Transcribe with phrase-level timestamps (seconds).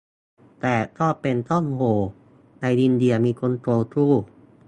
[0.61, 1.99] แต่ก็เป็นช่องโหว่-
[2.61, 4.13] ในอินเดียมีคนโกงตู้